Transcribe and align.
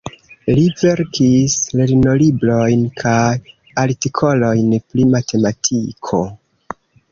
Li 0.59 0.61
verkis 0.77 1.57
lernolibrojn 1.81 2.87
kaj 3.03 3.29
artikolojn 3.85 4.75
pri 4.81 5.09
matematiko. 5.15 6.27